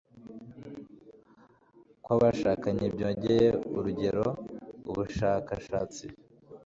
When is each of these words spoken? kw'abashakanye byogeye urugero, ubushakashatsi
kw'abashakanye 2.03 2.85
byogeye 2.95 3.47
urugero, 3.77 4.25
ubushakashatsi 4.89 6.05